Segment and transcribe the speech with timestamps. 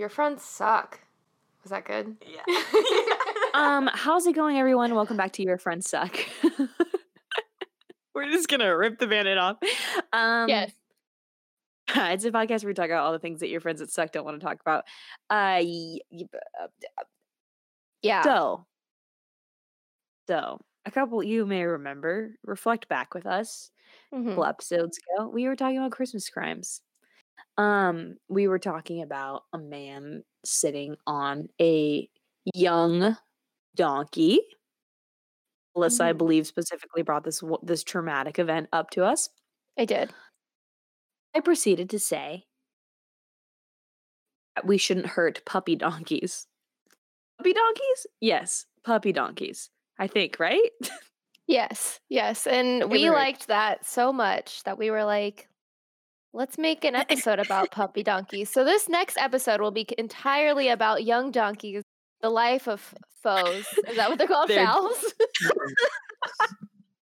[0.00, 0.98] Your friends suck.
[1.62, 2.16] Was that good?
[2.26, 2.42] Yeah.
[3.52, 4.94] Um, how's it going, everyone?
[4.94, 6.16] Welcome back to Your Friends Suck.
[8.14, 9.56] We're just gonna rip the bandit off.
[10.12, 10.70] Um, yes.
[11.88, 14.12] it's a podcast where we talk about all the things that your friends that suck
[14.12, 14.84] don't want to talk about.
[15.28, 16.28] Uh, y- y-
[16.62, 16.68] uh,
[18.02, 18.22] Yeah.
[18.22, 18.66] so,
[20.28, 22.36] so a couple you may remember.
[22.44, 23.72] Reflect back with us.
[24.12, 24.28] a Mhm.
[24.28, 26.82] couple episodes ago, we were talking about Christmas crimes.
[27.58, 32.08] Um, we were talking about a man sitting on a
[32.54, 33.16] young
[33.76, 34.40] donkey.
[35.76, 36.18] Alyssa, I Mhm.
[36.18, 39.28] believe, specifically brought this this traumatic event up to us.
[39.78, 40.12] I did.
[41.34, 42.46] I proceeded to say
[44.56, 46.46] that we shouldn't hurt puppy donkeys.
[47.38, 48.06] Puppy donkeys?
[48.20, 49.70] Yes, puppy donkeys.
[49.98, 50.70] I think, right?
[51.46, 51.98] Yes.
[52.08, 52.46] Yes.
[52.46, 55.48] And we liked that so much that we were like,
[56.32, 58.50] let's make an episode about puppy donkeys.
[58.50, 61.82] So this next episode will be entirely about young donkeys,
[62.20, 63.66] the life of foes.
[63.88, 64.48] Is that what they're called?
[64.48, 65.04] They're- Fowls?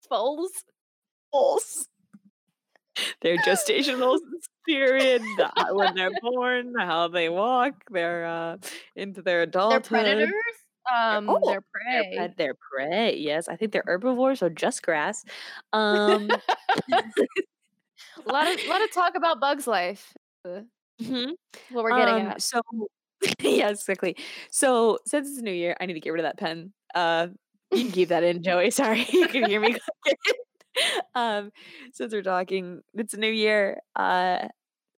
[0.08, 0.52] Foals?
[1.32, 1.88] Foals.
[3.22, 4.18] Their gestational
[4.68, 8.56] period, uh, when they're born, how they walk, their uh
[8.94, 9.82] into their adulthood.
[9.82, 10.32] They're predators?
[10.94, 12.16] Um, oh, they're They're, prey.
[12.18, 13.16] pred- they're prey.
[13.16, 15.24] Yes, I think they're herbivores, so just grass.
[15.72, 16.28] Um,
[18.27, 20.14] a lot of lot of talk about Bug's life.
[20.44, 20.62] uh,
[21.00, 21.33] mhm.
[21.69, 22.42] What we're getting Um, at.
[22.42, 22.61] So,
[23.41, 24.16] yes, exactly.
[24.50, 26.72] So, since it's New Year, I need to get rid of that pen.
[26.94, 27.28] Uh,
[27.72, 28.70] you can keep that in, Joey.
[28.72, 29.77] Sorry, you can hear me.
[31.14, 31.50] um,
[31.92, 33.80] since we're talking, it's a new year.
[33.96, 34.48] Uh,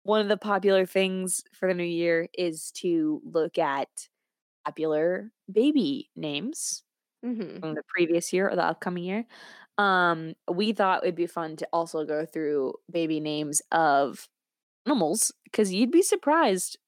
[0.05, 3.89] one of the popular things for the new year is to look at
[4.65, 6.83] popular baby names
[7.23, 9.27] hmm from the previous year or the upcoming year.
[9.79, 14.29] Um, we thought it'd be fun to also go through baby names of
[14.87, 16.79] animals because you'd be surprised.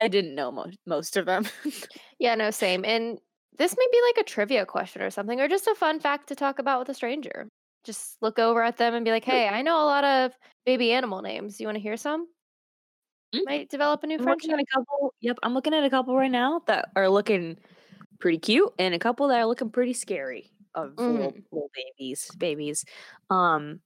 [0.00, 1.46] I didn't know most most of them.
[2.18, 2.84] Yeah, no, same.
[2.84, 3.18] And
[3.58, 6.34] this may be like a trivia question or something, or just a fun fact to
[6.36, 7.48] talk about with a stranger.
[7.84, 10.32] Just look over at them and be like, hey, I know a lot of
[10.64, 11.60] baby animal names.
[11.60, 12.28] You want to hear some?
[13.34, 13.40] Mm.
[13.44, 14.52] Might develop a new I'm looking friendship.
[14.52, 15.14] at a couple.
[15.20, 17.58] Yep, I'm looking at a couple right now that are looking
[18.20, 22.30] pretty cute, and a couple that are looking pretty scary of little, little babies.
[22.38, 22.84] Babies.
[23.30, 23.80] Um.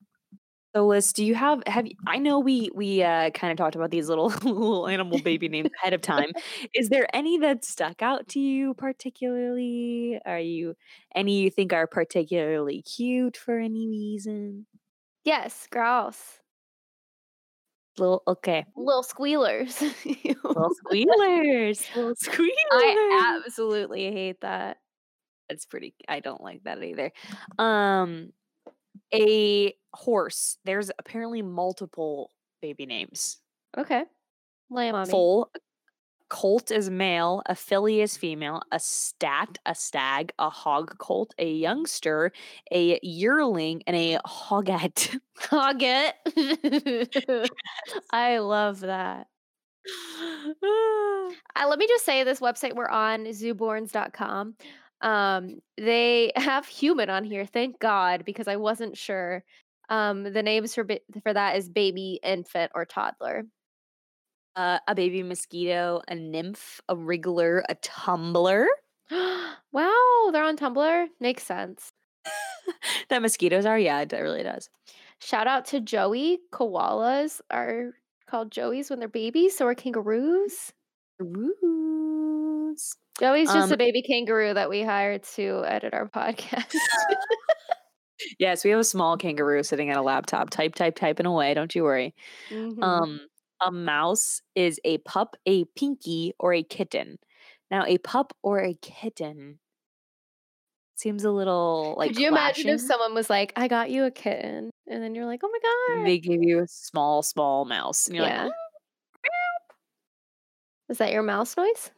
[0.75, 1.87] So, Liz, do you have have?
[1.87, 5.49] you- I know we we uh, kind of talked about these little little animal baby
[5.49, 6.33] names ahead of time.
[6.75, 10.21] Is there any that stuck out to you particularly?
[10.27, 10.77] Are you
[11.15, 14.67] any you think are particularly cute for any reason?
[15.25, 16.41] Yes, grouse.
[17.99, 19.81] Little okay, Little squealers.
[20.05, 22.53] little squealers, little squealers.
[22.71, 24.77] I absolutely hate that.
[25.49, 27.13] It's pretty I don't like that either.
[27.59, 28.33] Um
[29.15, 30.59] a horse.
[30.65, 32.31] There's apparently multiple
[32.63, 33.39] baby names.
[33.77, 34.05] Okay.
[34.71, 35.07] Lay on.
[35.07, 35.51] Foal,
[36.29, 41.51] colt is male, a filly is female, a stat, a stag, a hog colt, a
[41.51, 42.33] youngster,
[42.73, 45.19] a yearling, and a hoggette.
[45.41, 46.13] Hogget.
[48.13, 49.29] I love that.
[51.59, 54.55] Uh, let me just say this website we're on, zooborns.com.
[55.03, 59.45] Um, they have human on here, thank God, because I wasn't sure.
[59.89, 60.87] Um, the names for
[61.23, 63.45] for that is baby, infant, or toddler.
[64.57, 68.67] uh, a baby mosquito, a nymph, a wriggler, a tumbler.
[69.11, 71.07] wow, they're on Tumblr.
[71.21, 71.93] Makes sense.
[73.09, 74.71] that mosquitoes are, yeah, it really does.
[75.21, 76.41] Shout out to Joey.
[76.53, 77.93] Koalas are
[78.29, 80.73] called Joeys when they're babies, so are kangaroos.
[81.19, 82.97] Roots.
[83.21, 86.75] Joey's just Um, a baby kangaroo that we hired to edit our podcast.
[88.39, 91.53] Yes, we have a small kangaroo sitting at a laptop, type, type, typing away.
[91.53, 92.15] Don't you worry.
[92.51, 92.83] Mhm.
[92.83, 93.21] Um,
[93.61, 97.19] a mouse is a pup, a pinky, or a kitten.
[97.71, 99.59] Now, a pup or a kitten
[100.97, 102.13] seems a little like.
[102.13, 105.27] Could you imagine if someone was like, "I got you a kitten," and then you're
[105.27, 108.45] like, "Oh my god!" they give you a small, small mouse, and you're yeah.
[108.45, 108.53] like,
[110.89, 111.91] Is that your mouse noise?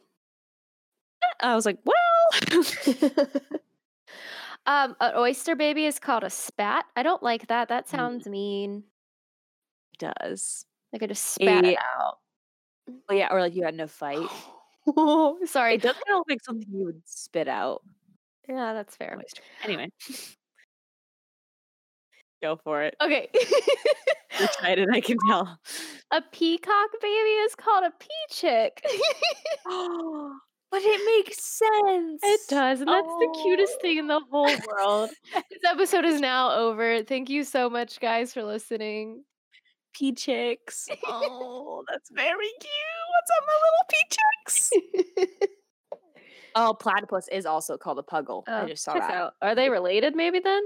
[1.41, 1.95] I was like, well,
[4.65, 6.85] um, an oyster baby is called a spat.
[6.95, 7.69] I don't like that.
[7.69, 7.89] That Mm.
[7.89, 8.83] sounds mean.
[9.97, 10.65] does.
[10.93, 12.17] Like I just spat it out.
[12.87, 14.27] Well, yeah, or like you had no fight.
[15.45, 15.75] Sorry.
[15.75, 17.81] It does kind of like something you would spit out.
[18.47, 19.15] Yeah, that's fair.
[19.17, 19.43] Oyster.
[19.63, 19.89] Anyway,
[22.41, 22.95] go for it.
[23.01, 23.29] Okay.
[24.39, 25.59] Excited, I can tell.
[26.11, 27.93] a peacock baby is called a
[28.33, 28.79] peachick.
[30.71, 32.21] but it makes sense.
[32.23, 34.57] It does, and that's the cutest thing in the whole Oh.
[34.67, 35.09] world.
[35.49, 37.03] this episode is now over.
[37.03, 39.23] Thank you so much, guys, for listening.
[39.93, 40.87] Pea chicks.
[41.07, 42.71] Oh, that's very cute.
[43.11, 45.49] What's up, my little pea chicks?
[46.55, 48.43] oh, platypus is also called a puggle.
[48.47, 49.11] I Oh, just saw that.
[49.11, 49.33] out.
[49.41, 50.15] Are they related?
[50.15, 50.61] Maybe then.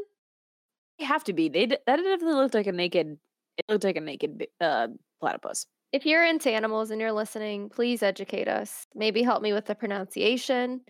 [1.00, 1.50] They have to be.
[1.50, 3.18] They d- that definitely looked like a naked.
[3.58, 4.88] It looked like a naked uh,
[5.20, 5.66] platypus.
[5.94, 8.88] If you're into animals and you're listening, please educate us.
[8.96, 10.82] Maybe help me with the pronunciation.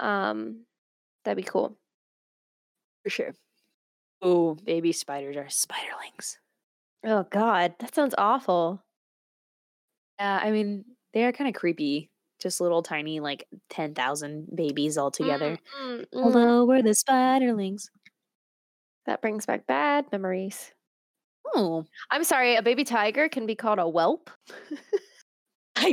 [0.00, 0.66] Um,
[1.24, 1.78] that'd be cool.
[3.04, 3.34] For sure.
[4.22, 6.38] Oh, baby spiders are spiderlings.
[7.04, 8.84] Oh God, that sounds awful.
[10.18, 12.10] Yeah, I mean they are kind of creepy.
[12.40, 15.56] Just little tiny, like ten thousand babies all together.
[15.76, 16.34] Mm, mm, mm.
[16.34, 17.88] Hello, we're the spiderlings.
[19.06, 20.73] That brings back bad memories.
[21.54, 24.30] Oh, I'm sorry, a baby tiger can be called a whelp.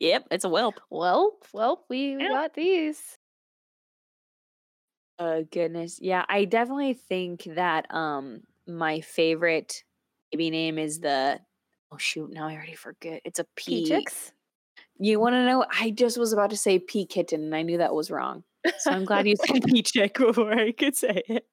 [0.00, 0.80] Yep, it's a whelp.
[0.90, 1.84] Whelp, whelp.
[1.88, 2.28] We, Yeah.
[2.28, 3.18] got these.
[5.18, 6.24] Oh goodness, yeah.
[6.28, 9.84] I definitely think that um my favorite
[10.30, 11.40] baby name is the.
[11.92, 12.32] Oh shoot!
[12.32, 13.20] Now I already forget.
[13.24, 13.84] It's a P.
[13.84, 14.32] Peachicks.
[14.98, 15.64] You want to know?
[15.70, 18.44] I just was about to say pea kitten, and I knew that was wrong.
[18.78, 21.46] So I'm glad you said pea chick before I could say it.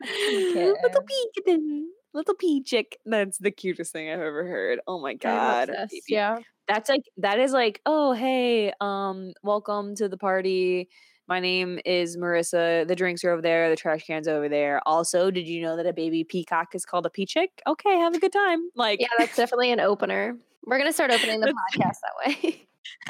[0.82, 1.02] Little
[1.34, 1.66] kitten.
[1.66, 2.98] pea little pea chick.
[3.06, 4.80] That's the cutest thing I've ever heard.
[4.86, 5.70] Oh my god!
[6.08, 6.38] Yeah.
[6.68, 10.88] That's like that is like, oh hey, um, welcome to the party.
[11.28, 12.86] My name is Marissa.
[12.86, 13.70] The drinks are over there.
[13.70, 14.80] The trash cans over there.
[14.86, 17.50] Also, did you know that a baby peacock is called a pea chick?
[17.66, 18.68] Okay, have a good time.
[18.74, 20.36] Like, Yeah, that's definitely an opener.
[20.64, 22.66] We're gonna start opening the podcast that way.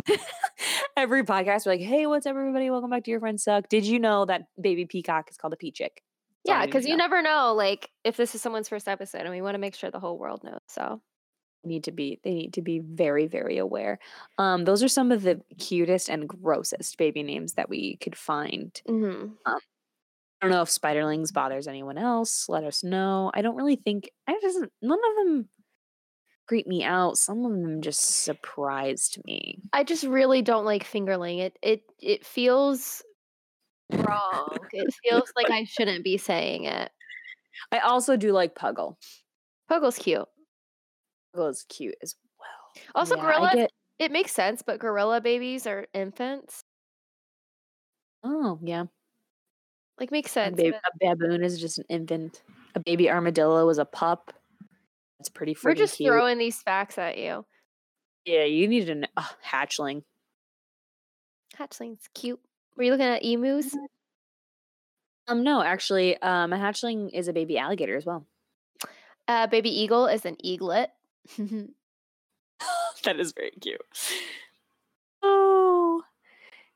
[0.97, 2.71] every podcast, we're like, hey, what's up, everybody?
[2.71, 3.69] Welcome back to Your Friends Suck.
[3.69, 6.03] Did you know that baby peacock is called a pea chick?
[6.45, 7.05] That's yeah, because you know.
[7.05, 9.91] never know, like, if this is someone's first episode, and we want to make sure
[9.91, 10.61] the whole world knows.
[10.69, 11.01] So
[11.65, 14.01] need to be they need to be very very aware
[14.37, 18.83] um those are some of the cutest and grossest baby names that we could find
[18.89, 19.31] mhm.
[20.43, 22.49] I don't know if spiderlings bothers anyone else.
[22.49, 23.31] Let us know.
[23.33, 25.49] I don't really think I doesn't none of them
[26.47, 27.17] creep me out.
[27.19, 29.61] Some of them just surprised me.
[29.73, 31.39] I just really don't like fingerling.
[31.41, 33.03] It it it feels
[33.93, 34.57] wrong.
[34.73, 36.91] it feels like I shouldn't be saying it.
[37.71, 38.97] I also do like Puggle.
[39.71, 40.27] Puggle's cute.
[41.35, 42.85] Puggle's cute as well.
[42.95, 43.55] Also, Yeah, I gorillas.
[43.55, 46.65] get- It makes sense, but gorilla babies are infants.
[48.25, 48.85] oh yeah.
[50.01, 50.57] Like makes A, sense.
[50.57, 52.43] but a baboon is just an infant.
[52.75, 54.33] A baby armadillo is a pup.
[55.23, 56.09] That's pretty freaking We're just cute.
[56.09, 57.47] throwing these facts at you.
[58.25, 60.03] yeah, you need an uh, hatchling.
[61.57, 62.41] Hatchling's cute.
[62.77, 63.73] Were you looking at emus?
[65.29, 68.27] Um, no, actually, um, a hatchling is a baby alligator as well.
[69.29, 70.91] Uh, baby eagle is an eaglet.
[71.39, 73.81] that is very cute.
[75.23, 76.03] Oh,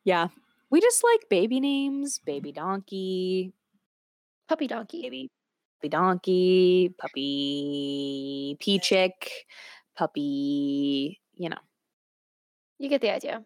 [0.05, 0.29] yeah.
[0.71, 3.55] We just like baby names, baby donkey,
[4.49, 5.03] Puppy donkey.
[5.03, 5.31] baby,
[5.79, 9.47] puppy donkey, puppy pea chick,
[9.97, 11.21] puppy.
[11.35, 11.59] You know
[12.79, 13.45] You get the idea.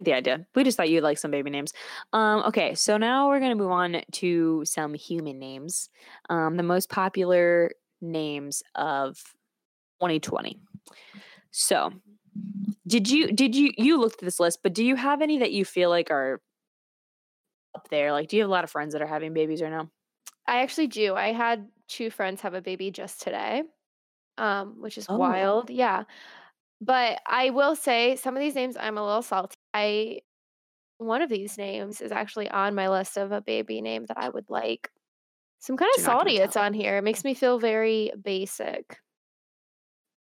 [0.00, 0.46] the idea.
[0.54, 1.72] We just thought you'd like some baby names.
[2.12, 5.88] Um, okay, so now we're gonna move on to some human names.
[6.28, 9.16] Um, the most popular names of
[10.00, 10.60] 2020.
[11.50, 11.92] So,
[12.86, 15.52] did you did you you looked at this list, but do you have any that
[15.52, 16.40] you feel like are
[17.74, 18.12] up there?
[18.12, 19.90] Like, do you have a lot of friends that are having babies right now?
[20.48, 21.14] I actually do.
[21.14, 23.64] I had two friends have a baby just today,
[24.38, 25.16] um, which is Oh.
[25.16, 25.70] wild.
[25.70, 26.04] Yeah.
[26.80, 29.56] But I will say some of these names I'm a little salty.
[29.74, 30.20] I
[30.98, 34.28] one of these names is actually on my list of a baby name that I
[34.30, 34.90] would like.
[35.60, 36.98] So I'm kind of You're salty it's on here.
[36.98, 38.98] It makes me feel very basic.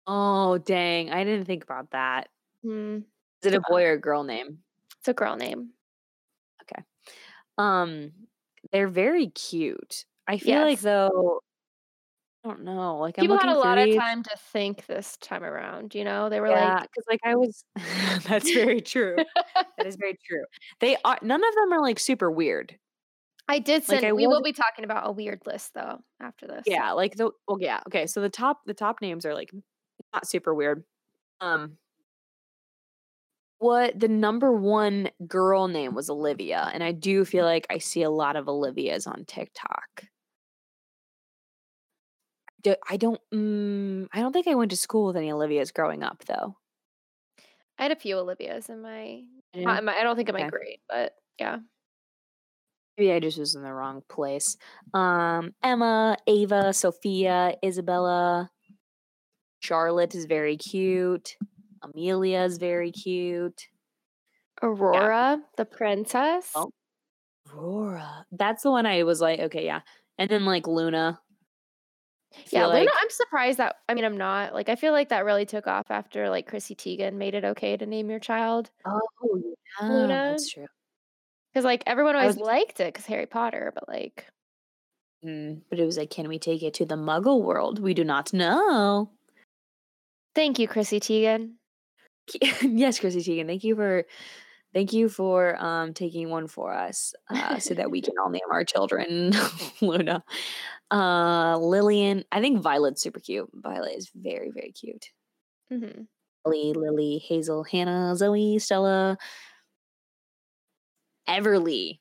[0.07, 1.11] Oh, dang!
[1.11, 2.29] I didn't think about that.
[2.63, 2.99] Hmm,
[3.41, 4.63] Is it a boy or a girl name?
[4.99, 5.73] it's a girl name.
[6.63, 6.83] Okay.
[7.57, 8.13] Um,
[8.71, 10.05] they're very cute.
[10.27, 11.41] I feel like though,
[12.43, 12.97] I don't know.
[12.97, 16.29] Like People had a lot through of time to think this time around, you know?
[16.29, 17.63] They were Yeah, like, because like I was.
[18.27, 19.15] that's very true.
[19.55, 20.43] that is very true.
[20.79, 21.17] They are.
[21.21, 22.77] None of them are like super weird.
[23.49, 26.63] I did Like, I we will be talking about a weird list though after this.
[26.65, 27.31] Yeah, like the.
[27.47, 27.79] Well, yeah.
[27.87, 29.51] Okay, so the top the top names are like
[30.13, 30.83] not super weird.
[31.39, 31.77] Um.
[33.59, 38.03] What the number one girl name was Olivia, and I do feel like I see
[38.03, 40.03] a lot of Olivias on TikTok.
[42.61, 43.19] Do- I don't.
[43.33, 46.55] Mm, I don't think I went to school with any Olivias growing up, though.
[47.79, 49.23] I had a few Olivias in my,
[49.53, 49.77] Yeah.
[49.77, 50.49] in my I don't think in my Okay.
[50.49, 51.59] grade, but yeah.
[52.97, 54.57] Maybe I just was in the wrong place.
[54.93, 58.49] Um, Emma, Ava, Sophia, Isabella,
[59.59, 61.37] Charlotte is very cute.
[61.93, 63.67] Amelia is very cute.
[64.61, 66.51] Aurora, the princess.
[66.55, 66.71] Oh.
[67.53, 69.81] Aurora, that's the one I was like, okay, yeah.
[70.17, 71.19] And then like Luna.
[72.49, 74.53] Yeah, Luna, like I'm surprised that I mean I'm not.
[74.53, 77.77] Like I feel like that really took off after like Chrissy Teigen made it okay
[77.77, 79.01] to name your child oh
[79.81, 80.07] yeah, Luna.
[80.07, 80.67] that's true.
[81.53, 84.27] Because like everyone always was liked it because Harry Potter, but like
[85.25, 87.79] mm, but it was like, can we take it to the Muggle world?
[87.79, 89.11] We do not know.
[90.35, 91.53] thank you, Chrissy Teigen.
[92.61, 94.05] yes, Chrissy Teigen, thank you for
[94.73, 98.41] thank you for um taking one for us uh so that we can all name
[98.51, 99.33] our children
[99.81, 100.23] Luna.
[100.91, 103.49] Uh Lillian, I think Violet's super cute.
[103.53, 105.07] Violet is very, very cute.
[105.69, 106.03] hmm
[106.45, 109.17] Lily, Lily, Hazel, Hannah, Zoe, Stella,
[111.27, 111.99] Everly.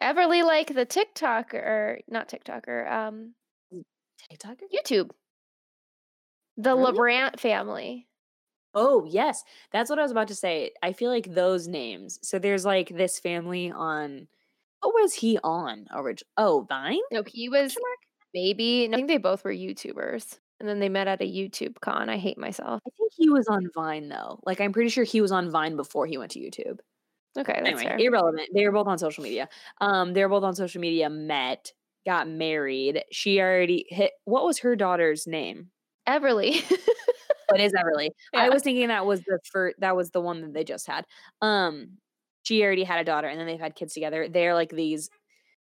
[0.00, 3.34] Everly, like the TikToker, or not TikToker, um,
[4.30, 4.62] TikToker?
[4.72, 5.10] YouTube,
[6.56, 6.92] the Really?
[6.92, 8.08] LaBrant family.
[8.74, 9.44] Oh, yes.
[9.72, 10.72] That's what I was about to say.
[10.82, 12.18] I feel like those names.
[12.22, 14.26] So there's like this family on
[14.80, 15.86] what was he on?
[15.94, 17.00] Orig- oh, Vine?
[17.12, 17.76] No, he was
[18.34, 18.88] maybe.
[18.92, 22.08] I think they both were YouTubers, and then they met at a YouTube con.
[22.10, 22.80] I hate myself.
[22.86, 24.40] I think he was on Vine though.
[24.44, 26.80] Like I'm pretty sure he was on Vine before he went to YouTube.
[27.38, 27.98] Okay, that's Anyway, fair.
[27.98, 28.48] irrelevant.
[28.54, 29.48] They were both on social media.
[29.80, 31.72] Um, they were both on social media, met,
[32.06, 33.02] got married.
[33.10, 35.70] She already hit what was her daughter's name?
[36.08, 36.62] Everly.
[37.54, 38.10] It is Everly.
[38.34, 38.48] I Yeah.
[38.48, 41.04] was thinking that was the first that was the one that they just had.
[41.42, 41.98] Um,
[42.44, 44.28] she already had a daughter and then they've had kids together.
[44.28, 45.10] They're like these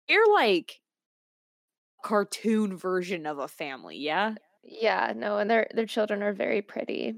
[0.08, 0.80] they're like
[2.04, 4.36] cartoon version of a family, yeah?
[4.64, 7.16] yeah, no, and their their children are very pretty.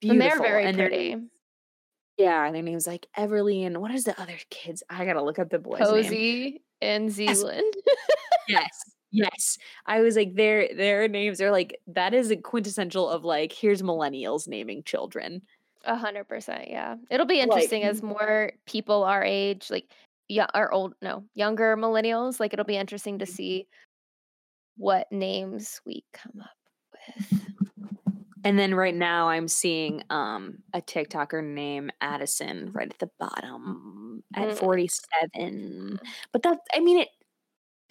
[0.00, 0.10] Beautiful.
[0.10, 0.96] And they're very and pretty.
[1.10, 1.30] names-
[2.18, 4.82] yeah, and their name's like Everly and what is the other kids?
[4.90, 6.04] I gotta look up the boy's name.
[6.04, 7.74] Cozy and Zealand.
[7.86, 7.96] Yes.
[8.48, 8.91] Yes.
[9.86, 13.82] I was like their their names are like that is a quintessential of like here's
[13.82, 15.42] millennials naming children.
[15.84, 16.96] A hundred percent, yeah.
[17.10, 19.92] It'll be Like interesting as more people our age, like
[20.28, 23.66] yeah, our old no, younger millennials, like it'll be interesting to see
[24.76, 26.56] what names we come up
[26.92, 27.52] with.
[28.44, 34.24] and then right now I'm seeing um a TikToker named Addison right at the bottom
[34.34, 34.58] at Mm.
[34.58, 36.00] 47.
[36.32, 37.08] But that I mean it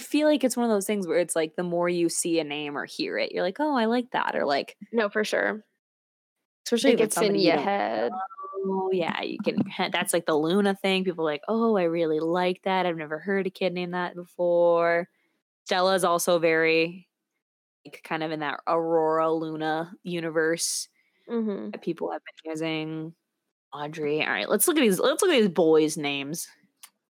[0.04, 2.44] feel like it's one of those things where it's like the more you see a
[2.44, 4.36] name or hear it, you're like, oh, I like that.
[4.36, 5.64] Or like, No, for sure.
[6.66, 8.12] especially It if it's gets in somebody you your head.
[8.12, 8.90] know.
[8.92, 9.64] Yeah, you can.
[9.92, 11.04] That's like the Luna thing.
[11.04, 12.86] People like, oh, I really like that.
[12.86, 15.08] I've never heard a kid name that before.
[15.66, 17.08] Stella's also very
[17.86, 20.88] like kind of in that Aurora Luna universe
[21.28, 23.14] hmm that people have been using.
[23.74, 24.22] Audrey.
[24.22, 25.00] All right, let's look at these.
[25.00, 26.48] Let's look at these boys' names.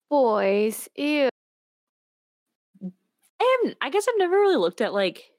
[0.09, 1.28] Boys, ew.
[3.40, 3.78] I haven't.
[3.81, 5.33] I guess I've never really looked at like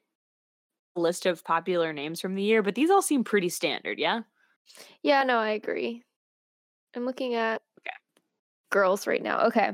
[0.96, 3.98] a list of popular names from the year, but these all seem pretty standard.
[3.98, 4.22] Yeah.
[5.02, 6.02] Yeah, no, I agree.
[6.94, 7.96] I'm looking at Okay.
[8.70, 9.46] girls right now.
[9.46, 9.72] Okay.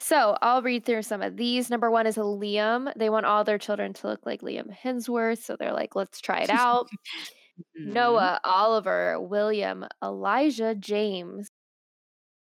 [0.00, 1.70] So I'll read through some of these.
[1.70, 2.92] Number one is a Liam.
[2.96, 5.38] They want all their children to look like Liam Hemsworth.
[5.42, 6.88] So they're like, let's try it out.
[7.74, 7.74] Mhm.
[7.84, 11.50] Noah, Oliver, William, Elijah, James,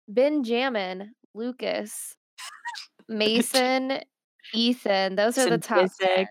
[0.08, 2.16] Benjamin, Lucas,
[3.10, 4.02] Mason,
[4.54, 5.16] Ethan.
[5.16, 5.90] Those are the top.
[6.00, 6.26] Yeah,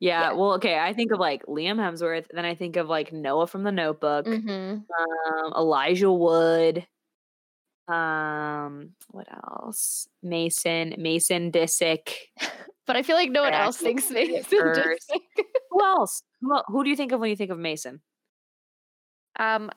[0.00, 0.32] Yeah.
[0.32, 0.78] well, okay.
[0.78, 4.26] I think of like Liam Hemsworth, then I think of like Noah from The Notebook,
[4.26, 4.84] Mhm.
[4.88, 6.86] um, Elijah Wood,
[7.88, 10.08] um, what else?
[10.22, 12.08] Mason, Mason Disick.
[12.86, 14.58] But I feel like no one else thinks Let's see it Mason.
[14.74, 15.20] Disick.
[15.70, 16.22] Who else?
[16.42, 18.02] Who, who do you think of when you think of Mason?
[19.38, 19.70] Um,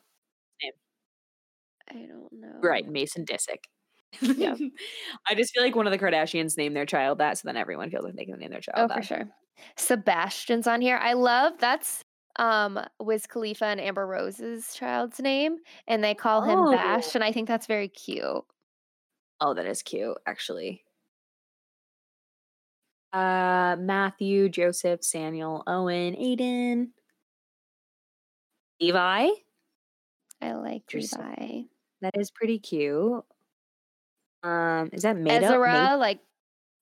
[1.90, 2.60] I don't know.
[2.62, 3.64] Right, Mason Disick.
[4.22, 4.56] Yeah.
[5.28, 7.90] I just feel like one of the Kardashians named their child that, so then everyone
[7.90, 8.98] feels like they can name their child Oh, that.
[8.98, 9.30] for sure.
[9.78, 10.98] Sebastian's on here.
[10.98, 12.02] I love that's
[12.38, 15.58] um Wiz Khalifa and Amber Rose's child's name,
[15.88, 16.72] and they call him Oh.
[16.72, 18.44] Bash, and I think that's very cute.
[19.42, 20.84] Oh, that is cute, actually.
[23.14, 26.90] Uh, Matthew, Joseph, Samuel, Owen, Aiden,
[28.80, 29.30] Levi.
[30.42, 30.84] I like.
[30.94, 31.64] Levi.
[32.02, 33.24] That is pretty cute.
[34.48, 36.00] Um, is that made Ezra, up?
[36.00, 36.20] like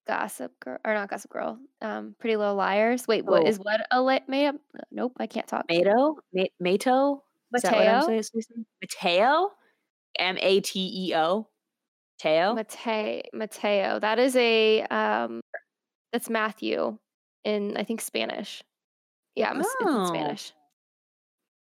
[0.08, 1.58] Gossip Girl, or not Gossip Girl.
[1.82, 3.08] Um, Pretty Little Liars.
[3.08, 3.48] Wait, what Oh.
[3.48, 4.56] is what a li- made up?
[4.92, 5.66] Nope, I can't talk.
[5.70, 6.18] Mato?
[6.34, 7.24] Ma- Mato?
[7.56, 8.66] Is that what I'm Mateo?
[8.82, 9.52] Mateo?
[10.20, 11.48] M A T E O.
[12.24, 12.54] Mateo?
[12.54, 13.22] Mateo.
[13.34, 14.00] Mateo.
[14.00, 15.42] That is a um,
[16.14, 16.98] that's Matthew
[17.44, 18.64] in I think Spanish.
[19.36, 20.06] Yeah, ass- it's in Oh.
[20.06, 20.54] Spanish.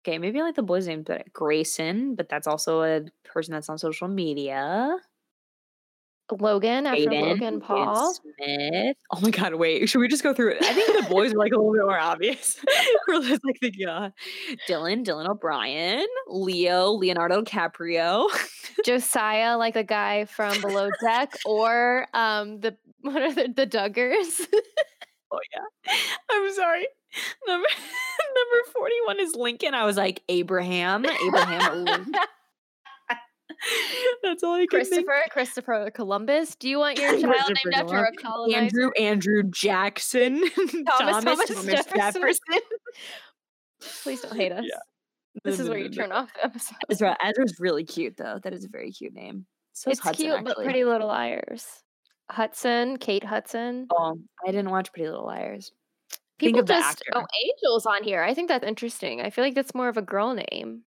[0.07, 3.69] Okay, maybe I like the boy's name, but Grayson, but that's also a person that's
[3.69, 4.97] on social media.
[6.31, 8.13] Logan after Aiden, Logan Paul.
[8.13, 8.97] Smith.
[9.11, 9.87] Oh my god, wait.
[9.87, 10.63] Should we just go through it?
[10.63, 12.59] I think the boys are like a little bit more obvious.
[13.07, 14.09] We're just like thinking, uh,
[14.67, 18.29] Dylan, Dylan O'Brien, Leo, Leonardo DiCaprio.
[18.85, 24.47] Josiah, like the guy from Below Deck, or um the what are the, the Duggars?
[25.31, 25.93] Oh yeah.
[26.31, 26.87] I'm sorry.
[27.47, 29.73] Number number 41 is Lincoln.
[29.73, 31.05] I was like Abraham.
[31.05, 32.13] Abraham Lincoln.
[34.23, 35.31] That's all I can Christopher, think.
[35.31, 36.55] Christopher Columbus.
[36.55, 38.23] Do you want your child Christopher named after a Columbus.
[38.23, 38.57] colonizer?
[38.57, 40.43] Andrew Andrew Jackson.
[40.99, 42.31] Thomas, Thomas Jefferson.
[44.03, 44.63] Please don't hate us.
[44.67, 44.77] Yeah.
[45.43, 46.75] This No, is no, where no, you turn off the episode.
[46.89, 47.17] Ezra.
[47.23, 48.39] Ezra's really cute though.
[48.43, 49.45] That is a very cute name.
[49.73, 50.55] So it's Hudson, cute, but.
[50.57, 51.65] Pretty Little Liars.
[52.31, 53.87] Hudson, Kate Hudson.
[53.91, 55.71] Oh, I didn't watch Pretty Little Liars.
[56.39, 57.11] Think People of the just actor.
[57.13, 58.23] oh Angel's on here.
[58.23, 59.21] I think that's interesting.
[59.21, 60.81] I feel like that's more of a girl name.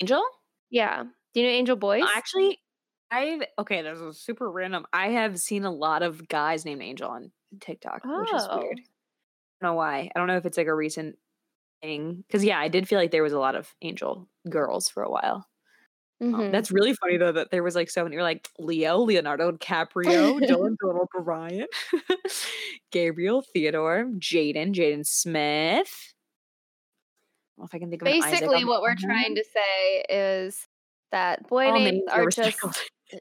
[0.00, 0.22] Angel?
[0.70, 1.04] Yeah.
[1.34, 2.04] Do you know Angel Boys?
[2.14, 2.58] Actually,
[3.10, 3.82] I've okay.
[3.82, 4.86] This is super random.
[4.92, 8.58] I have seen a lot of guys named Angel on TikTok, which is Oh.
[8.58, 8.80] weird.
[8.80, 10.10] I don't know why.
[10.14, 11.16] I don't know if it's like a recent
[11.82, 12.24] thing.
[12.26, 15.10] Because yeah, I did feel like there was a lot of Angel girls for a
[15.10, 15.46] while.
[16.22, 16.52] Um, Mhm.
[16.52, 18.14] that's really funny though that there was like so many.
[18.14, 21.66] You're like Leo, Leonardo DiCaprio, Dylan Donald Bryan,
[22.92, 26.14] Gabriel, Theodore, Jaden, Jaden Smith.
[27.58, 29.34] I don't know if I can think of Basically, what we're top of my trying
[29.36, 30.66] to say is
[31.12, 32.58] that boy All names names are just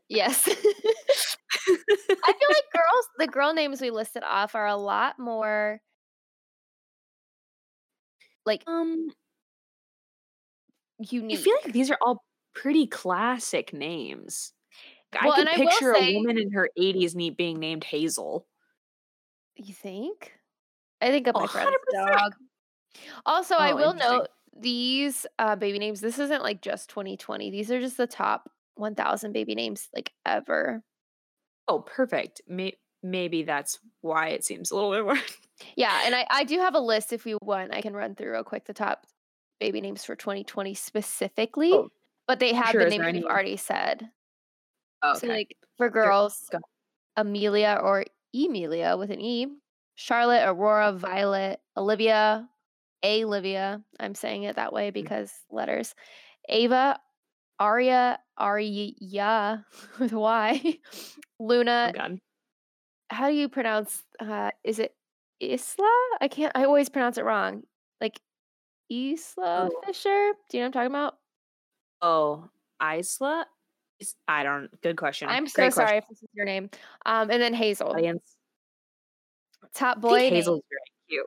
[0.09, 0.47] yes.
[0.47, 5.81] I feel like girls, the girl names we listed off are a lot more
[8.45, 9.11] like um,
[10.99, 11.39] unique.
[11.39, 12.23] I feel like these are all
[12.55, 14.53] pretty classic names.
[15.23, 18.45] Well, I I will picture say- a woman in her 80s ne- being named Hazel.
[19.55, 20.33] You think?
[21.01, 21.71] I think of my 100%.
[21.93, 22.33] dog.
[23.25, 24.27] Also, I Oh, will note
[24.57, 26.01] these uh, baby names.
[26.01, 27.49] This isn't like just 2020.
[27.51, 30.81] These are just the top 1,000 baby names like ever.
[31.67, 32.41] Oh, perfect.
[32.47, 35.17] May- maybe that's why it seems a little bit more.
[35.75, 37.73] Yeah, and I, I do have a list if you want.
[37.73, 39.05] I can run through real quick the top
[39.59, 41.89] baby names for 2020 specifically, Oh,
[42.29, 42.85] but they have sure.
[42.85, 44.09] the names we've already said.
[45.03, 46.49] Oh, So, like for girls,
[47.17, 49.47] Amelia or Emilia with an E,
[49.95, 52.47] Charlotte, Aurora, Violet, Olivia,
[53.03, 53.81] Olivia.
[53.99, 55.93] I'm saying it that way because letters.
[56.47, 56.99] Ava,
[57.59, 59.65] Aria, Arya
[59.99, 60.99] with a Y, oh
[61.39, 61.91] Luna.
[61.95, 62.19] God.
[63.09, 64.03] How do you pronounce?
[64.19, 64.93] Uh, is it
[65.41, 65.89] Isla?
[66.21, 66.51] I can't.
[66.55, 67.63] I always pronounce it wrong.
[68.01, 68.19] Like
[68.91, 69.81] Isla Oh.
[69.85, 70.31] Fisher.
[70.49, 71.15] Do you know what I'm talking about?
[72.01, 72.49] Oh,
[72.81, 73.45] Isla?
[74.27, 74.69] I don't.
[74.81, 75.27] Good question.
[75.27, 76.69] I'm so Great sorry question, if this is your name.
[77.05, 78.23] Um, and then Hazel, Audience.
[79.75, 80.19] top I boy.
[80.19, 80.35] think.
[80.35, 81.25] Hazel's very cute.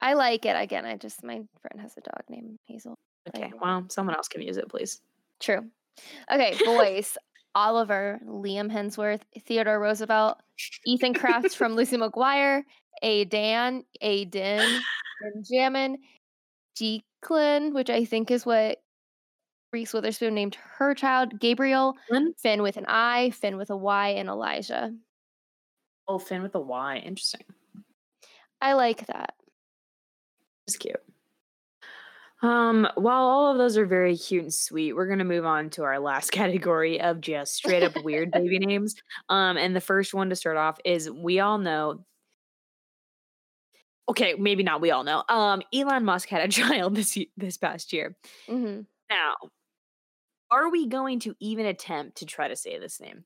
[0.00, 0.56] I like it.
[0.56, 2.98] Again, I just my friend has a dog named Hazel.
[3.28, 5.00] Okay, well, someone else can use it, please.
[5.40, 5.66] True.
[6.32, 7.16] Okay, boys.
[7.54, 10.38] Oliver, Liam Hemsworth, Theodore Roosevelt,
[10.86, 12.62] Ethan Craft from Lucy McGuire,
[13.02, 14.80] A Dan, A Din,
[15.20, 15.98] Benjamin,
[16.76, 18.78] Jekyllin, which I think is what
[19.72, 21.96] Reese Witherspoon named her child, Gabriel?
[22.38, 24.94] Finn with an I, Finn with a Y, and Elijah.
[26.08, 26.96] Oh, Finn with a Y.
[26.98, 27.44] Interesting.
[28.60, 29.34] I like that.
[30.70, 31.02] It's cute.
[32.42, 35.82] Um, while all of those are very cute and sweet, we're gonna move on to
[35.82, 38.94] our last category of just straight up weird baby names.
[39.28, 42.04] Um, and the first one to start off is we all know.
[44.08, 44.80] Okay, maybe not.
[44.80, 45.24] We all know.
[45.28, 48.16] Um, Elon Musk had a child this this past year.
[48.48, 48.82] Mm-hmm.
[49.10, 49.34] Now,
[50.52, 53.24] are we going to even attempt to try to say this name?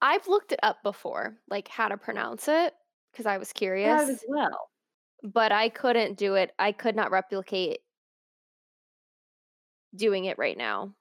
[0.00, 2.72] I've looked it up before, like how to pronounce it,
[3.12, 4.00] because I was curious.
[4.00, 4.71] Have as well.
[5.22, 6.52] But I couldn't do it.
[6.58, 7.78] I could not replicate
[9.94, 10.94] doing it right now.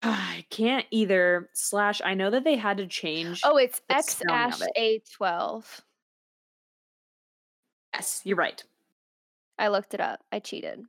[0.02, 1.50] I can't either.
[1.52, 3.42] Slash, I know that they had to change.
[3.44, 4.60] Oh, it's X Ash.
[4.76, 5.82] A twelve.
[7.94, 8.62] yes, you're right.
[9.58, 10.20] I looked it up.
[10.30, 10.84] I cheated.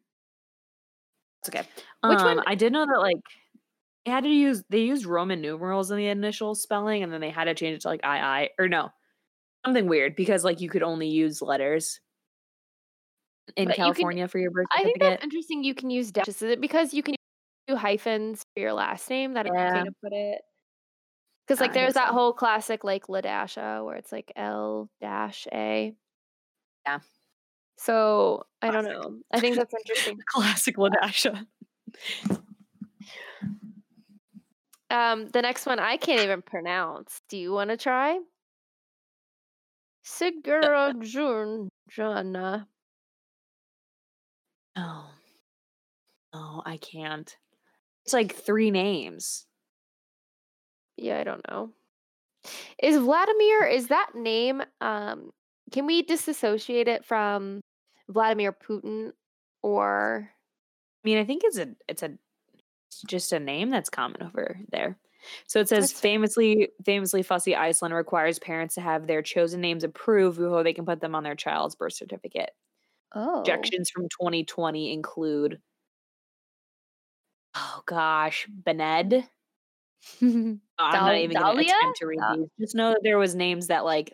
[1.41, 1.67] It's okay.
[2.03, 3.17] Which um, one- I did know that like
[4.05, 7.31] they had to use they used Roman numerals in the initial spelling, and then they
[7.31, 8.91] had to change it to like I I or no
[9.65, 11.99] something weird because like you could only use letters
[13.57, 15.63] in But you can- California for your birth I think that's interesting.
[15.63, 16.41] You can use dashes.
[16.41, 17.15] Is it because you can
[17.67, 19.33] do hyphens for your last name?
[19.33, 19.71] That Yeah.
[19.71, 20.41] kind of put it.
[21.47, 25.95] Because like there's that whole classic like Ladasha where it's like L dash A.
[26.85, 26.99] Yeah.
[27.77, 29.17] So I don't know.
[29.33, 30.19] I think that's interesting.
[30.27, 31.45] Classic Ladasha.
[34.91, 37.21] Um, the next one I can't even pronounce.
[37.29, 38.19] Do you want to try?
[40.09, 40.93] Segura
[41.89, 42.67] Jana.
[44.75, 45.03] No,
[46.33, 47.35] no, I can't.
[48.03, 49.45] It's like three names.
[50.97, 51.69] Yeah, I don't know.
[52.81, 55.31] Is Vladimir is that name um
[55.71, 57.61] can we disassociate it from
[58.07, 59.11] Vladimir Putin
[59.61, 62.17] or I mean, I think it's a it's a
[62.87, 64.97] it's just a name that's common over there.
[65.47, 69.83] So it says That's- famously famously fussy Iceland requires parents to have their chosen names
[69.83, 72.51] approved before they can put them on their child's birth certificate.
[73.15, 73.39] Oh.
[73.39, 75.59] Objections from 2020 include
[77.55, 79.27] Oh gosh, Bened.
[80.21, 81.73] I'm not even gonna Dahlia?
[81.77, 82.47] attempt to read Dal- these.
[82.59, 84.13] Just know that there was names that like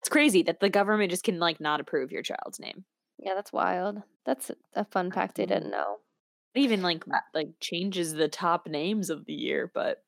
[0.00, 2.84] it's crazy that the government just can like not approve your child's name.
[3.18, 4.02] yeah, that's wild.
[4.26, 5.48] That's a- fun fact I Mhm.
[5.48, 5.98] didn't know.
[6.54, 10.03] It even like like changes the top names of the year, but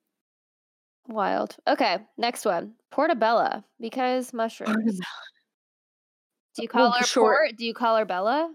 [1.08, 1.56] Wild.
[1.66, 2.74] Okay, next one.
[2.92, 4.98] Portabella because mushrooms.
[6.56, 7.56] Do you call Well, her Port?
[7.56, 8.52] Do you call her Bella?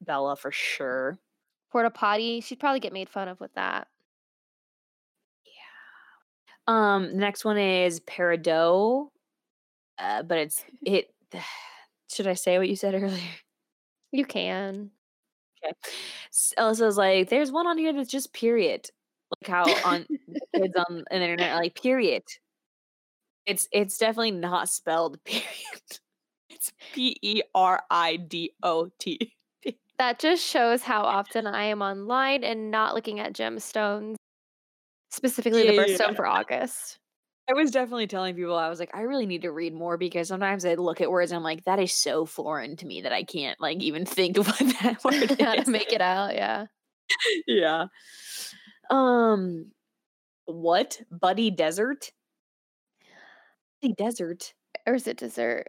[0.00, 1.18] Bella for sure.
[1.72, 2.40] Porta potty.
[2.40, 3.88] She'd probably get made fun of with that.
[5.44, 5.52] Yeah.
[6.94, 9.08] Um, the next one is Peridot,
[9.98, 11.12] uh, but it's it.
[12.08, 13.18] Should I say what you said earlier?
[14.12, 14.92] You can.
[15.64, 15.72] Okay.
[16.30, 18.88] S- Alyssa's like, there's one on here that's just period.
[19.30, 22.22] Like how on the kids on the internet are like period.
[23.46, 25.44] It's it's definitely not spelled period.
[26.50, 29.34] It's P E R I D O T.
[29.98, 34.16] That just shows how often I am online and not looking at gemstones,
[35.10, 36.14] specifically the Yeah, birthstone yeah.
[36.14, 36.98] for August.
[37.48, 40.28] I was definitely telling people I was like, I really need to read more because
[40.28, 43.12] sometimes I look at words and I'm like, that is so foreign to me that
[43.12, 45.64] I can't like even think of what that word How is.
[45.64, 46.66] to make it out, yeah.
[47.46, 47.86] yeah.
[48.90, 49.72] Um
[50.46, 51.00] what?
[51.10, 52.10] Buddy Desert?
[53.82, 54.54] Buddy Desert.
[54.86, 55.68] Or is it dessert?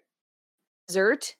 [0.87, 1.35] Desert?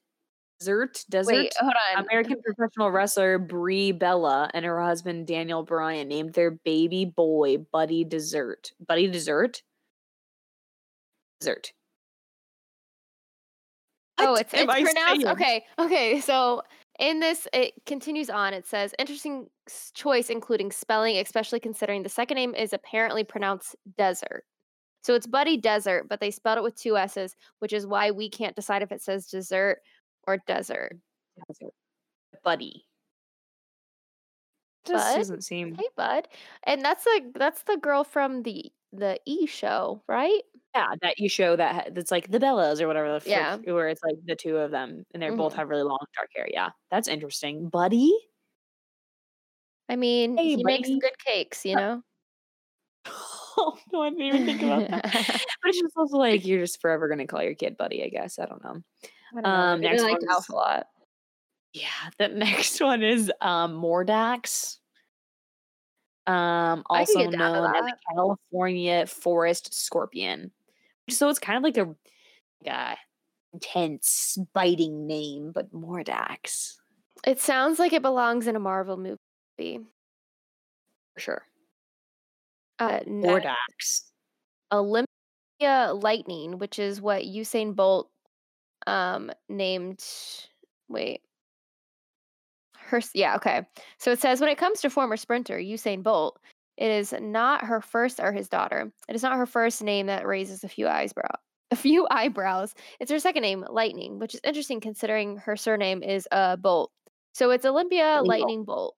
[0.59, 1.05] Desert?
[1.09, 1.33] Desert?
[1.33, 2.03] Wait, hold on.
[2.05, 8.03] American professional wrestler Brie Bella and her husband Daniel Bryan named their baby boy Buddy
[8.03, 8.71] Dessert.
[8.85, 9.61] Buddy Dessert?
[11.39, 11.73] Dessert.
[14.19, 15.27] Oh, it's, it's pronounced.
[15.27, 16.19] Okay, okay.
[16.21, 16.63] So
[16.99, 18.53] in this, it continues on.
[18.53, 19.47] It says interesting
[19.93, 24.43] choice, including spelling, especially considering the second name is apparently pronounced desert.
[25.03, 28.29] So it's Buddy Desert, but they spelled it with two S's, which is why we
[28.29, 29.79] can't decide if it says dessert
[30.25, 30.97] or desert.
[31.39, 31.73] Mm, desert.
[32.43, 32.85] Buddy.
[34.85, 35.17] Just Bud?
[35.17, 36.27] doesn't seem Hey, Bud,
[36.63, 40.41] and that's the that's the girl from the the E show, right?
[40.77, 43.57] Yeah that you show that ha- that's like the Bellas or whatever frick, Yeah.
[43.57, 45.57] where it's like the two of them and they both Mhm.
[45.57, 46.47] have really long dark hair.
[46.51, 47.69] Yeah, that's interesting.
[47.69, 48.13] Buddy.
[49.89, 52.01] I mean, Hey, he makes good cakes, you know.
[53.57, 55.03] oh no, I didn't even think about that.
[55.61, 58.03] but it's just also like you're just forever gonna call your kid Buddy.
[58.03, 58.81] I guess I don't know.
[59.03, 60.87] I don't know, Um, next they one is- a lot.
[61.73, 64.77] Yeah, the next one is um Mordax.
[66.25, 70.51] Um, also get down to known as a California forest scorpion.
[71.09, 71.85] So it's kind of like a,
[72.65, 72.97] like a
[73.53, 76.75] intense, biting name, but Mordax
[77.25, 79.79] It sounds like it belongs in a Marvel movie.
[81.13, 81.43] for sure.
[82.79, 84.03] Uh, Mordax.
[84.71, 88.09] Olympia Lightning, which is what Usain Bolt
[88.85, 90.03] um named.
[90.89, 91.21] Wait.
[92.77, 93.65] Her, yeah, okay.
[93.97, 96.39] So it says when it comes to former sprinter Usain Bolt,
[96.77, 98.91] it is not her first or his daughter.
[99.09, 101.35] It is not her first name that raises a few eyebrow,
[101.71, 102.73] a few eyebrows.
[102.99, 106.91] It's her second name, Lightning, which is interesting considering her surname is uh Bolt.
[107.33, 108.27] So it's Olympia Lightning Bolt.
[108.27, 108.95] Lightning Bolt.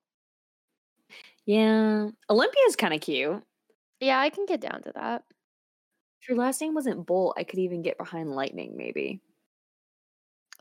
[1.46, 3.42] Yeah, Olympia's kind of cute.
[4.00, 5.24] Yeah, I can get down to that.
[6.22, 9.22] If your last name wasn't Bolt, I could even get behind Lightning, maybe.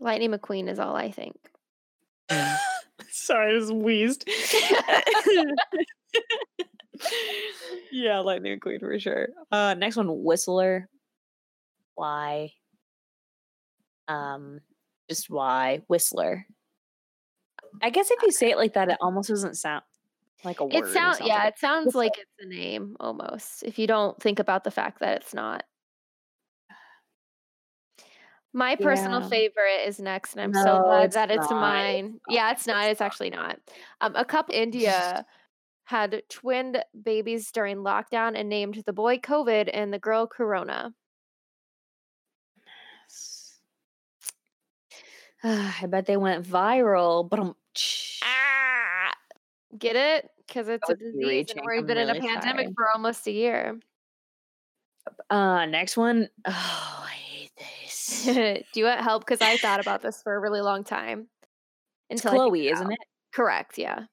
[0.00, 1.36] Lightning McQueen is all I think.
[3.10, 4.28] Sorry, I just wheezed.
[7.92, 9.28] yeah, Lightning McQueen for sure.
[9.50, 10.88] Uh, next one, Whistler.
[11.94, 12.52] Why?
[14.06, 14.60] Um,
[15.08, 16.46] just why Whistler?
[17.82, 19.82] I guess if you say it like that, it almost doesn't sound
[20.44, 20.74] like a word.
[20.74, 22.04] It sounds yeah, like it sounds Whistler.
[22.04, 23.62] like it's a name almost.
[23.62, 25.64] If you don't think about the fact that it's not.
[28.54, 29.28] My personal Yeah.
[29.28, 31.60] favorite is next, and I'm so No, glad it's that it's not.
[31.60, 32.20] mine.
[32.28, 32.88] Yeah, it's not.
[32.88, 33.60] It's actually not.
[34.00, 35.26] Um, a cup India
[35.88, 40.92] had twinned babies during lockdown and named the boy COVID and the girl Corona.
[45.42, 47.54] I bet they went viral, but
[48.22, 49.14] Ah,
[49.78, 50.28] get it?
[50.46, 52.74] Because it's a disease, and we've been in a pandemic sorry.
[52.74, 53.80] for almost a year.
[55.30, 56.28] uh, next one.
[56.46, 58.24] Oh, I hate this.
[58.26, 59.24] Do you want help?
[59.24, 61.28] Because I thought about this for a really long time.
[62.10, 62.98] It's Until I figured Chloe, isn't it?
[63.32, 63.78] Correct.
[63.78, 64.04] Yeah.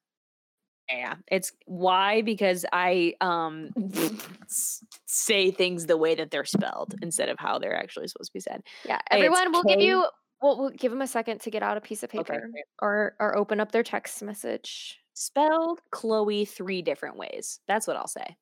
[0.89, 3.71] Yeah, it's why because I um
[5.06, 8.39] say things the way that they're spelled instead of how they're actually supposed to be
[8.39, 8.62] said.
[8.86, 9.00] Yeah.
[9.10, 10.06] Everyone, we'll give you.
[10.41, 12.65] We'll, we'll give them a second to get out a piece of paper great.
[12.82, 15.00] or or open up their text message.
[15.13, 17.62] Spelled Chloe three different ways.
[17.67, 18.36] That's what I'll say.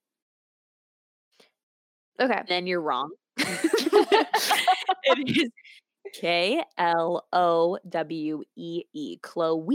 [2.20, 2.42] Okay.
[2.48, 3.12] then you're wrong.
[3.38, 5.50] it is
[6.14, 9.18] K L O W E E.
[9.22, 9.74] Chloe.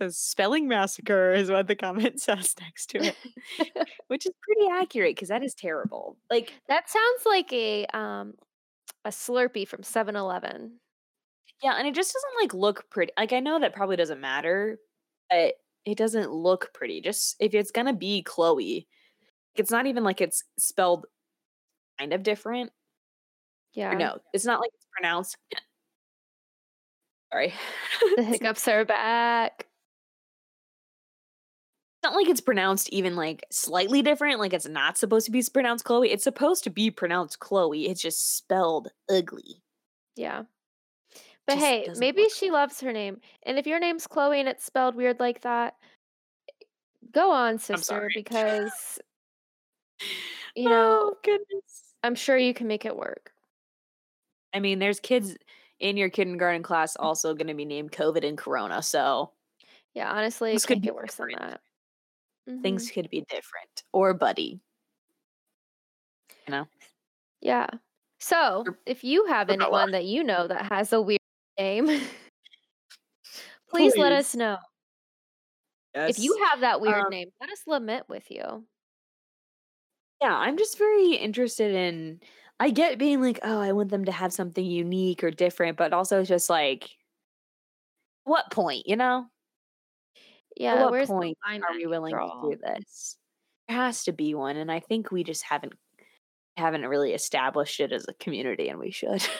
[0.00, 3.16] So spelling massacre is what the comment says next to it,
[4.08, 6.16] which is pretty accurate because that is terrible.
[6.30, 8.34] Like, That sounds like a um
[9.04, 10.72] a Slurpee from 7-Eleven.
[11.62, 13.12] yeah, and it just doesn't like look pretty.
[13.18, 14.78] Like, I know that probably doesn't matter,
[15.30, 17.00] but it doesn't look pretty.
[17.00, 18.86] Just if it's gonna be Chloe,
[19.56, 21.06] it's not even like it's spelled
[21.98, 22.70] kind of different.
[23.74, 23.92] Yeah.
[23.92, 25.36] Or no, it's not like it's pronounced.
[27.32, 27.52] Sorry.
[28.16, 29.66] The hiccups are back.
[32.02, 34.38] Not like it's pronounced even like slightly different.
[34.38, 36.10] Like it's not supposed to be pronounced Chloe.
[36.10, 37.88] It's supposed to be pronounced Chloe.
[37.88, 39.62] It's just spelled ugly.
[40.16, 40.44] Yeah.
[41.46, 43.20] But Just hey, maybe she loves her name.
[43.44, 45.76] And if your name's Chloe and it's spelled weird like that,
[47.12, 48.98] go on, sister, because
[50.54, 51.94] you know, oh goodness.
[52.04, 53.32] I'm sure you can make it work.
[54.54, 55.36] I mean, there's kids
[55.80, 59.32] in your kindergarten class also going to be named COVID and Corona, so
[59.94, 61.60] Yeah, honestly, it This could be get worse than that.
[62.48, 62.62] Mhm.
[62.62, 63.84] things could be different.
[63.92, 64.60] Or Buddy.
[66.46, 66.66] You know?
[67.40, 67.66] Yeah.
[68.20, 71.20] So, if you have anyone that you know that has a weird
[71.58, 71.86] name,
[73.68, 74.38] please let us Please.
[74.38, 74.58] know.
[75.94, 78.66] If you have that weird Um, name, let us lament with you.
[80.20, 82.20] Yeah, I'm just very interested in.
[82.60, 85.92] I get being like, oh, I want them to have something unique or different, but
[85.92, 86.90] also it's just like,
[88.24, 89.26] what point, you know?
[90.58, 93.16] Yeah, At what where's the point line are we willing to do this?
[93.68, 95.74] There has to be one, and I think we just haven't
[96.56, 99.26] haven't really established it as a community, and we should.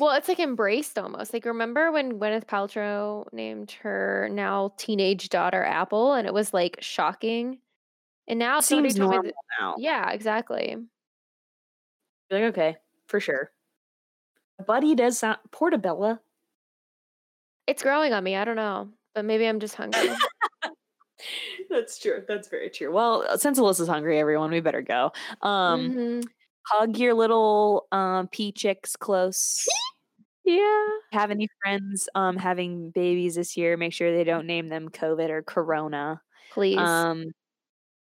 [0.00, 1.34] Well, it's like embraced almost.
[1.34, 6.78] Like, remember when Gwyneth Paltrow named her now teenage daughter Apple, and it was like
[6.80, 7.58] shocking.
[8.26, 9.74] And now somebody Seems normal that, now.
[9.76, 10.76] yeah, exactly.
[12.30, 13.50] Like, okay, for sure.
[14.66, 16.20] Buddy does sound Portabella.
[17.66, 18.34] It's growing on me.
[18.34, 20.08] I don't know, but maybe I'm just hungry.
[21.70, 22.22] That's true.
[22.26, 22.92] That's very true.
[22.92, 25.12] Well, uh, since Alyssa's hungry, everyone, we better go.
[25.40, 26.24] Um, Mhm.
[26.66, 29.66] hug your little um pea chicks close.
[30.44, 30.86] Yeah.
[31.12, 33.76] Have any friends um having babies this year?
[33.76, 36.20] Make sure they don't name them COVID or Corona.
[36.52, 36.78] Please.
[36.78, 37.32] Um,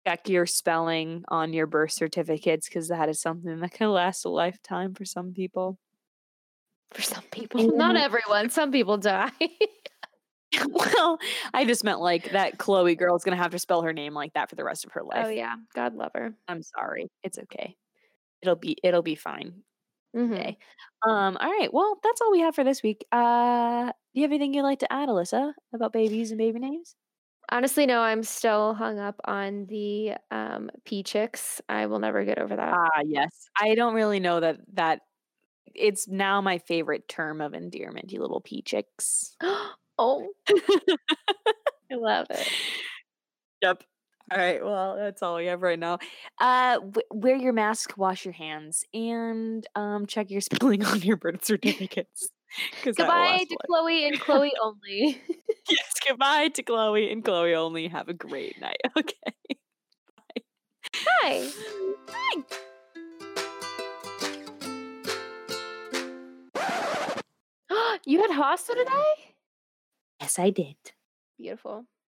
[0.08, 4.30] check your spelling on your birth certificates because that is something that can last a
[4.30, 5.78] lifetime for some people.
[6.92, 8.50] For some people, not everyone.
[8.50, 9.32] Some people die.
[10.70, 11.20] well,
[11.54, 14.50] I just meant like that Chloe girl's gonna have to spell her name like that
[14.50, 15.26] for the rest of her life.
[15.28, 16.34] oh yeah, God love her.
[16.48, 17.10] I'm sorry.
[17.24, 17.76] It's okay.
[18.42, 19.64] It'll be it'll be fine.
[20.16, 20.34] Mhm.
[20.34, 20.58] Okay.
[21.08, 21.72] Um, all right.
[21.74, 23.06] Well, that's all we have for this week.
[23.12, 26.96] Uh do you have anything you'd like to add, Alyssa, about babies and baby names?
[27.50, 28.02] Honestly, no.
[28.02, 31.62] I'm still hung up on the um, P chicks.
[31.70, 32.74] I will never get over that.
[32.74, 33.48] Ah, yes.
[33.60, 35.02] I don't really know that that
[35.76, 39.36] it's now my favorite term of endearment, you little pea chicks.
[39.98, 40.28] oh,
[41.92, 42.48] I love it.
[43.62, 43.84] Yep.
[44.30, 44.64] All right.
[44.64, 46.00] Well, that's all we have right now.
[46.40, 51.16] Uh, w- wear your mask, wash your hands, and um, check your spelling on your
[51.16, 52.30] birth certificates.
[52.84, 53.48] Goodbye to life.
[53.68, 55.22] Chloe and Chloe only.
[55.70, 55.94] Yes.
[56.08, 57.88] Goodbye to Chloe and Chloe only.
[57.88, 58.82] Have a great night.
[58.98, 59.16] Okay.
[60.18, 60.42] Bye.
[60.96, 61.50] Hi.
[68.06, 69.37] you had hosta today?
[70.22, 70.78] Yes, I did.
[71.38, 71.86] Beautiful.